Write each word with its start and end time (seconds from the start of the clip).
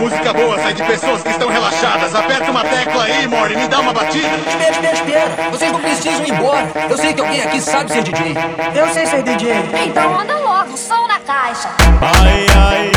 Música, 0.00 0.32
boa 0.32 0.58
sai 0.58 0.74
de 0.74 0.82
pessoas 0.84 1.22
que 1.22 1.30
estão 1.30 1.48
relaxadas. 1.48 2.14
Aperta 2.14 2.50
uma 2.50 2.62
tecla 2.62 3.04
aí, 3.04 3.26
Mori, 3.26 3.56
me 3.56 3.66
dá 3.66 3.80
uma 3.80 3.92
batida. 3.92 4.28
Espera, 4.28 4.70
espera, 4.70 4.94
espera. 4.94 5.50
Vocês 5.50 5.72
não 5.72 5.80
precisam 5.80 6.24
ir 6.24 6.32
embora. 6.32 6.66
Eu 6.88 6.96
sei 6.96 7.12
que 7.12 7.20
alguém 7.20 7.42
aqui 7.42 7.60
sabe 7.60 7.92
ser 7.92 8.02
DJ. 8.02 8.36
Eu 8.74 8.88
sei 8.92 9.06
ser 9.06 9.22
DJ. 9.22 9.52
Então 9.86 10.20
anda 10.20 10.38
logo, 10.38 10.76
som 10.76 11.06
na 11.08 11.18
caixa. 11.20 11.68
Ai, 12.00 12.46
ai, 12.56 12.92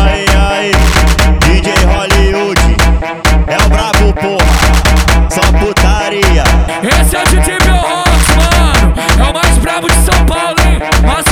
ai, 0.00 0.24
ai, 0.36 0.72
DJ 1.46 1.74
Hollywood 1.84 2.76
é 3.46 3.56
o 3.56 3.68
brabo, 3.68 4.12
porra, 4.14 5.30
só 5.30 5.40
putaria. 5.58 6.44
Esse 6.82 7.16
é 7.16 7.20
o 7.20 7.24
DJ 7.24 7.58
Belrox, 7.58 8.36
mano. 8.36 8.94
É 9.18 9.30
o 9.30 9.32
mais 9.32 9.58
brabo 9.58 9.88
de 9.88 9.96
São 9.96 10.26
Paulo, 10.26 10.56
hein? 10.66 10.80
Máximo 11.06 11.31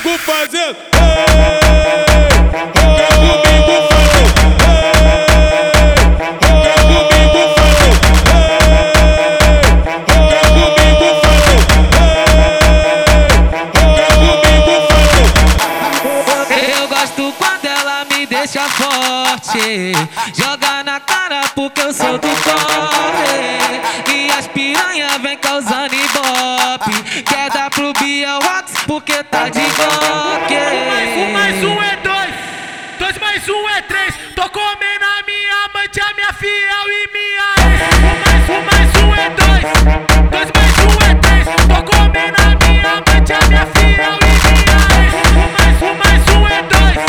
comigo 0.00 0.18
fazendo. 0.18 0.76
Eu 16.50 16.88
gosto 16.88 17.32
quando 17.38 17.64
ela 17.64 18.04
me 18.06 18.26
deixa 18.26 18.68
forte. 18.68 19.92
Joga 20.34 20.82
na 20.84 21.00
cara 21.00 21.42
porque 21.54 21.80
eu 21.80 21.92
sou 21.92 22.18
do 22.18 22.28
corre. 22.28 23.59
Tá 29.40 29.48
de 29.48 29.60
bloque. 29.60 30.58
Um 31.16 31.32
mais 31.32 31.64
um 31.64 31.82
é 31.82 31.96
dois. 31.96 32.34
Dois 32.98 33.18
mais 33.18 33.48
um 33.48 33.68
é 33.70 33.80
três. 33.82 34.14
Tô 34.36 34.48
comendo 34.50 35.04
a 35.04 35.22
minha 35.26 35.64
amante, 35.64 36.00
a 36.00 36.12
minha 36.14 36.32
fiel 36.34 36.86
e 36.88 37.08
minha 37.14 37.48
ex. 37.64 37.80
Um 38.04 38.12
mais 38.20 38.44
um 38.50 38.60
mais 38.68 38.90
um 39.02 39.08
é 39.14 39.30
dois. 39.40 39.64
Dois 40.30 40.50
mais 40.56 40.76
um 40.84 40.92
é 41.08 41.14
três. 41.14 41.44
Tô 41.68 41.80
comendo 41.90 42.36
a 42.38 42.50
minha 42.60 42.90
amante, 42.90 43.32
a 43.32 43.40
minha 43.48 43.66
fiel 43.66 44.14
e 44.20 44.34
minha 44.44 44.78
ex. 45.00 45.12
Um 45.32 45.48
mais 45.56 45.78
um 45.82 45.94
mais 45.96 46.24
um 46.36 46.40
é 46.46 46.60
dois. 46.74 47.00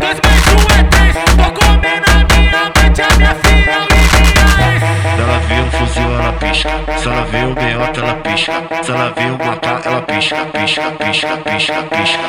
Dois 0.00 0.18
mais 0.24 0.44
um 0.52 0.60
é 0.72 0.82
três. 0.92 1.14
Tô 1.36 1.48
comendo 1.60 2.06
a 2.08 2.18
minha 2.32 2.58
amante, 2.58 3.00
a 3.02 3.04
minha 3.16 3.34
fiel 3.34 3.84
e 3.90 4.02
minha 4.16 4.48
ex. 4.72 4.80
Se 5.14 5.20
ela 5.20 5.38
vê 5.40 5.56
um 5.60 5.70
fuzil, 5.72 6.10
ela 6.14 6.32
pisca. 6.32 6.72
Se 6.98 7.06
ela 7.08 7.24
vê 7.26 7.40
meiota, 7.44 7.65
ela 8.06 8.14
pisca. 8.22 8.52
Se 8.82 8.90
ela 8.90 9.10
vê 9.10 9.24
um 9.24 9.36
matar, 9.36 9.80
ela 9.84 10.02
pisca, 10.02 10.46
pisca, 10.46 10.90
pisca, 10.92 11.36
pisca, 11.38 11.82
pisca. 11.82 12.20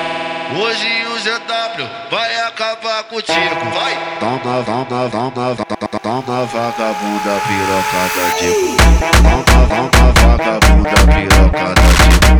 Hoje 0.59 1.05
o 1.05 1.19
ZW 1.19 1.87
vai 2.09 2.35
acabar 2.47 3.03
contigo, 3.03 3.55
vai! 3.73 3.93
Toma, 4.19 4.63
toma, 4.63 5.09
toma, 5.09 5.31
toma, 5.31 5.99
toma 6.01 6.45
vagabunda 6.45 7.41
pirocada 7.45 8.25
de 8.39 8.49
cu. 8.53 8.77
Toma, 9.21 9.69
toma 9.69 10.13
vagabunda 10.21 10.97
pirocada 11.13 11.87
de 11.97 12.11
cu. 12.19 12.33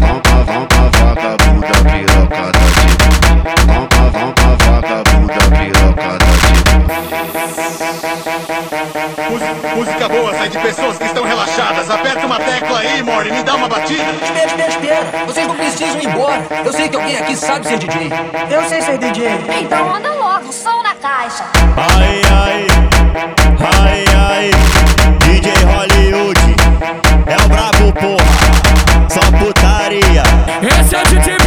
Toma, 0.00 0.20
toma 0.20 0.44
vagabunda 0.44 0.87
Música 9.76 10.08
boa 10.08 10.32
sai 10.34 10.48
de 10.48 10.58
pessoas 10.58 10.98
que 10.98 11.04
estão 11.04 11.24
relaxadas. 11.24 11.90
Aperta 11.90 12.26
uma 12.26 12.38
tecla 12.38 12.78
aí, 12.80 13.02
Mori, 13.02 13.30
me 13.30 13.42
dá 13.42 13.54
uma 13.54 13.68
batida. 13.68 14.02
Espera, 14.22 14.46
espera, 14.46 14.68
espera. 14.68 15.26
Vocês 15.26 15.46
não 15.46 15.56
precisam 15.56 16.00
ir 16.00 16.06
embora. 16.06 16.46
Eu 16.64 16.72
sei 16.72 16.88
que 16.88 16.96
alguém 16.96 17.16
aqui 17.16 17.36
sabe 17.36 17.66
ser 17.66 17.78
DJ. 17.78 18.10
Eu 18.50 18.68
sei 18.68 18.82
ser 18.82 18.98
DJ. 18.98 19.28
Então 19.62 19.94
anda 19.94 20.12
logo, 20.12 20.52
som 20.52 20.82
na 20.82 20.94
caixa. 20.94 21.44
Ai, 21.76 22.22
ai, 22.30 22.66
ai, 23.84 24.04
ai. 24.16 24.50
DJ 25.20 25.52
Hollywood 25.64 26.40
é 27.26 27.36
o 27.44 27.48
brabo, 27.48 27.92
porra. 27.92 29.08
Só 29.08 29.20
putaria. 29.38 30.22
Esse 30.80 30.94
é 30.96 31.00
o 31.00 31.04
DJ 31.06 31.37